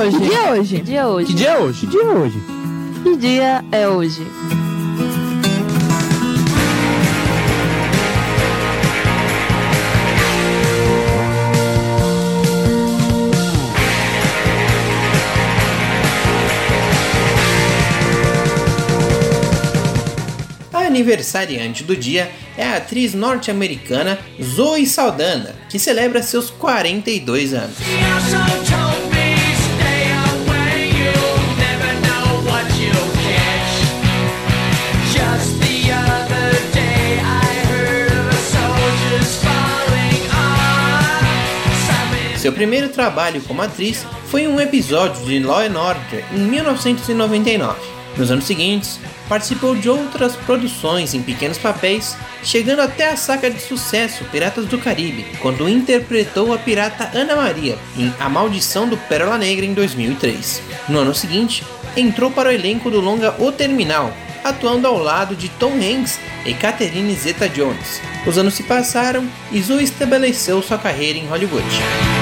[0.00, 0.18] hoje?
[0.18, 0.76] Que dia é hoje?
[0.76, 1.26] Que dia é hoje?
[1.26, 1.80] Que dia é hoje?
[1.80, 2.42] Que dia é hoje?
[3.02, 4.26] Que dia é hoje?
[20.72, 27.76] A aniversariante do dia é a atriz norte-americana Zoe Saldana, que celebra seus 42 anos.
[42.50, 47.78] Seu primeiro trabalho como atriz foi em um episódio de Law Order em 1999.
[48.16, 53.60] Nos anos seguintes, participou de outras produções em pequenos papéis, chegando até a saga de
[53.60, 59.38] sucesso Piratas do Caribe, quando interpretou a pirata Ana Maria em A Maldição do Pérola
[59.38, 60.60] Negra em 2003.
[60.88, 61.62] No ano seguinte,
[61.96, 66.52] entrou para o elenco do longa O Terminal, atuando ao lado de Tom Hanks e
[66.52, 68.02] Catherine Zeta-Jones.
[68.26, 72.19] Os anos se passaram e Zoe estabeleceu sua carreira em Hollywood.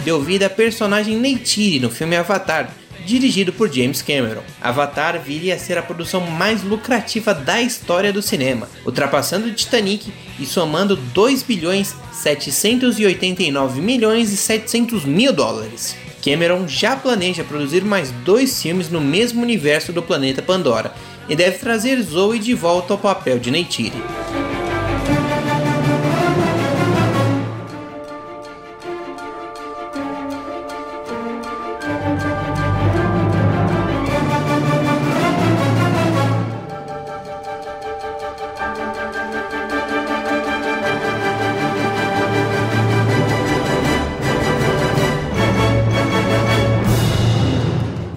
[0.00, 4.42] Deu vida à personagem Neytiri no filme Avatar, dirigido por James Cameron.
[4.60, 10.46] Avatar viria a ser a produção mais lucrativa da história do cinema, ultrapassando Titanic e
[10.46, 15.96] somando 2 bilhões 789 milhões e 700 mil dólares.
[16.22, 20.92] Cameron já planeja produzir mais dois filmes no mesmo universo do planeta Pandora
[21.28, 24.02] e deve trazer Zoe de volta ao papel de Neytiri.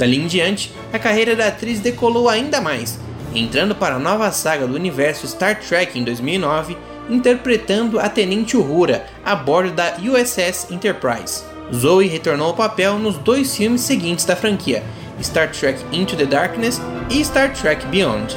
[0.03, 2.99] Dali em diante, a carreira da atriz decolou ainda mais,
[3.33, 6.75] entrando para a nova saga do universo Star Trek em 2009,
[7.09, 11.45] interpretando a Tenente Uhura a bordo da USS Enterprise.
[11.73, 14.83] Zoe retornou ao papel nos dois filmes seguintes da franquia,
[15.21, 18.35] Star Trek Into the Darkness e Star Trek Beyond.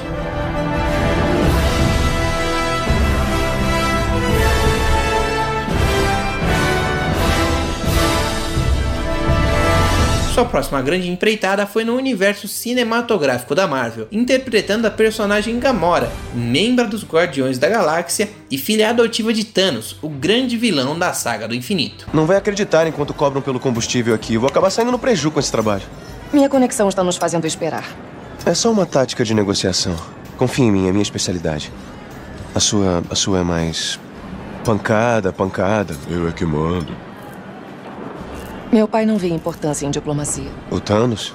[10.37, 16.87] Sua próxima grande empreitada foi no universo cinematográfico da Marvel, interpretando a personagem Gamora, membro
[16.87, 21.55] dos Guardiões da Galáxia e filha adotiva de Thanos, o grande vilão da saga do
[21.55, 22.07] infinito.
[22.13, 24.37] Não vai acreditar enquanto cobram pelo combustível aqui.
[24.37, 25.85] Vou acabar saindo no preju com esse trabalho.
[26.31, 27.89] Minha conexão está nos fazendo esperar.
[28.45, 29.97] É só uma tática de negociação.
[30.37, 31.73] Confie em mim, é minha especialidade.
[32.55, 33.99] A sua, a sua é mais
[34.67, 35.97] pancada, pancada.
[36.11, 36.95] Eu é que mando.
[38.77, 40.51] Meu pai não vê importância em diplomacia.
[40.71, 41.33] O Thanos?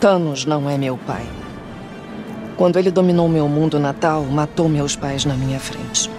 [0.00, 1.26] Thanos não é meu pai.
[2.56, 6.10] Quando ele dominou meu mundo natal, matou meus pais na minha frente.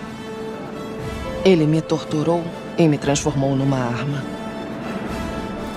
[1.44, 2.44] Ele me torturou
[2.78, 4.24] e me transformou numa arma.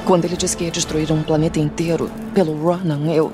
[0.04, 3.32] Quando ele disse que ia destruir um planeta inteiro pelo Ronan, eu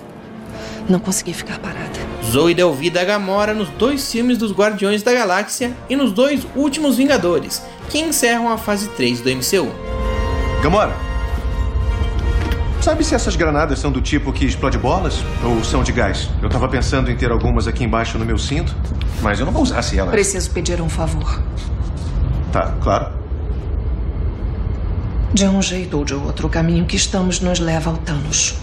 [0.88, 1.98] não consegui ficar parada.
[2.24, 6.46] Zoe deu vida a Gamora nos dois filmes dos Guardiões da Galáxia e nos dois
[6.54, 9.89] últimos Vingadores, que encerram a fase 3 do MCU.
[10.62, 10.94] Gamora,
[12.82, 16.28] sabe se essas granadas são do tipo que explode bolas ou são de gás?
[16.42, 18.76] Eu tava pensando em ter algumas aqui embaixo no meu cinto,
[19.22, 20.10] mas eu não vou usar se elas.
[20.10, 21.40] Preciso pedir um favor.
[22.52, 23.10] Tá, claro.
[25.32, 28.54] De um jeito ou de outro, o caminho que estamos nos leva ao Thanos.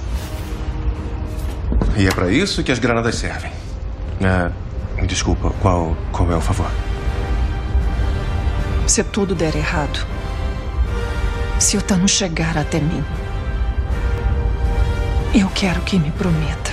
[1.96, 3.52] E é para isso que as granadas servem.
[4.24, 4.52] Ah,
[5.08, 6.70] desculpa, qual, qual é o favor?
[8.86, 10.06] Se tudo der errado,
[11.60, 13.04] se o Thanos chegar até mim,
[15.34, 16.72] eu quero que me prometa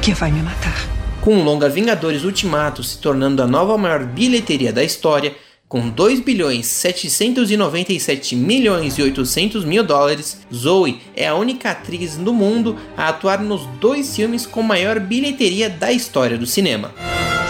[0.00, 0.86] que vai me matar.
[1.22, 5.34] Com o longa Vingadores Ultimato se tornando a nova maior bilheteria da história,
[5.66, 12.34] com 2 bilhões 797 milhões e 800 mil dólares, Zoe é a única atriz no
[12.34, 16.92] mundo a atuar nos dois filmes com maior bilheteria da história do cinema.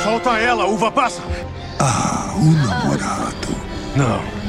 [0.04, 1.20] Solta ela, uva passa!
[1.80, 3.48] Ah, o namorado.
[3.96, 4.43] Não.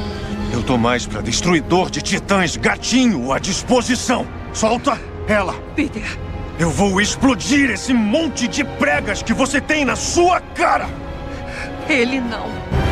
[0.73, 4.25] Mais pra destruidor de titãs, gatinho à disposição.
[4.51, 5.53] Solta ela!
[5.75, 6.17] Peter,
[6.59, 10.89] Eu vou explodir esse monte de pregas que você tem na sua cara!
[11.87, 12.84] ele não.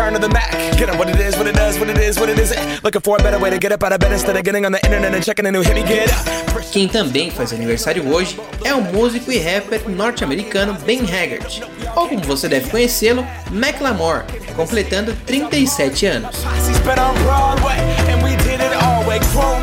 [0.00, 0.52] Return to the Mac.
[0.78, 2.82] Get up what it is, what it does, what it is, what it isn't.
[2.82, 4.72] Looking for a better way to get up out of bed instead of getting on
[4.72, 6.24] the internet and checking a new hit me get up.
[6.72, 11.62] Quem também faz aniversário hoje é o músico e rapper norte-americano Ben Haggard,
[11.94, 14.24] ou como você deve conhecê-lo, Macklemore,
[14.56, 16.36] completando 37 anos.
[19.36, 19.60] On.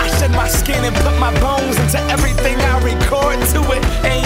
[0.00, 4.17] I shed my skin and put my bones into everything I record to it.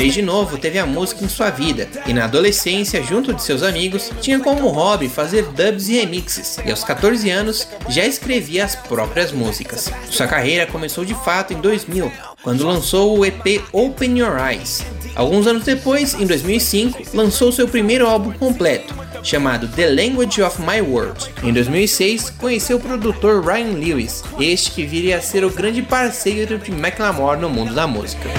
[0.00, 4.10] Desde novo teve a música em sua vida, e na adolescência, junto de seus amigos,
[4.18, 9.30] tinha como hobby fazer dubs e remixes, e aos 14 anos já escrevia as próprias
[9.30, 9.92] músicas.
[10.10, 12.10] Sua carreira começou de fato em 2000,
[12.42, 14.82] quando lançou o EP Open Your Eyes.
[15.14, 20.80] Alguns anos depois, em 2005, lançou seu primeiro álbum completo, chamado The Language of My
[20.80, 21.30] World.
[21.42, 26.56] Em 2006, conheceu o produtor Ryan Lewis, este que viria a ser o grande parceiro
[26.56, 28.30] de Macklemore no mundo da música.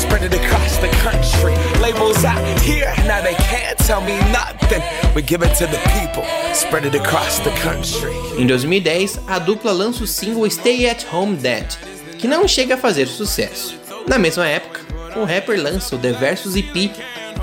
[0.00, 1.54] Spread it across the country.
[1.78, 4.82] Labels out here, now they can't tell me nothing.
[5.14, 6.24] We give it to the people,
[6.54, 8.14] spread it across the country.
[8.38, 11.66] Em 2010, a dupla lança o single Stay at Home Dead,
[12.18, 13.78] que não chega a fazer sucesso.
[14.08, 14.80] Na mesma época,
[15.16, 16.74] o rapper lança o The Versus EP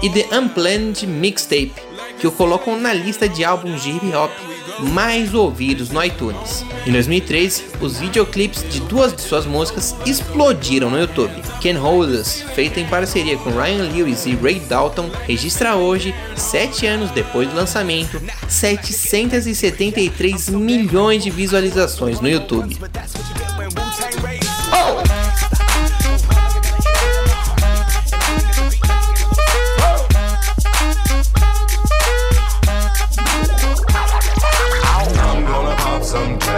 [0.02, 1.76] e The Unplanned Mixtape,
[2.20, 4.32] que o colocam na lista de álbuns de hip hop
[4.80, 6.66] mais ouvidos no iTunes.
[6.86, 11.34] Em 2013, os videoclipes de duas de suas músicas explodiram no YouTube.
[11.62, 16.86] Can Hold Us, feita em parceria com Ryan Lewis e Ray Dalton, registra hoje, 7
[16.86, 22.78] anos depois do lançamento, 773 milhões de visualizações no YouTube.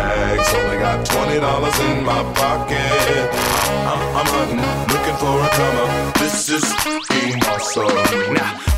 [0.09, 0.53] Tags.
[0.53, 3.25] Only got twenty dollars in my pocket.
[3.89, 4.61] I'm, I'm hunting,
[4.93, 5.49] looking for a.
[6.19, 6.63] This is
[7.47, 7.89] awesome.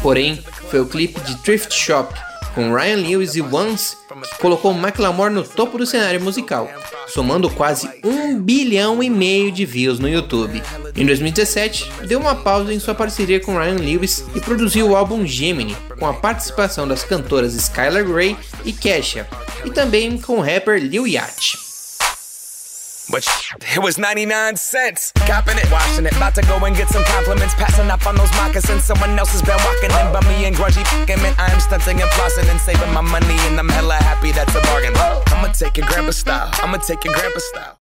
[0.01, 0.39] Porém,
[0.69, 2.13] foi o clipe de Thrift Shop
[2.56, 3.95] com Ryan Lewis e Once
[4.30, 6.69] que colocou Macklemore no topo do cenário musical,
[7.07, 10.62] somando quase um bilhão e meio de views no YouTube.
[10.95, 15.25] Em 2017, deu uma pausa em sua parceria com Ryan Lewis e produziu o álbum
[15.25, 18.36] Gemini, com a participação das cantoras Skylar Grey
[18.66, 19.28] e Kesha,
[19.66, 21.58] e também com o rapper Lil Yachty.
[23.10, 23.28] But
[23.75, 25.12] it was 99 cents.
[25.28, 26.16] Copping it, washing it.
[26.16, 27.54] About to go and get some compliments.
[27.56, 28.86] Passing up on those moccasins.
[28.86, 31.36] Someone else has been walking in bummy and grungy fucking man.
[31.38, 33.36] I am stunting and flossing and saving my money.
[33.50, 34.94] And I'm hella happy that's a bargain.
[34.96, 36.52] I'ma take your grandpa style.
[36.64, 37.78] I'ma take your grandpa style.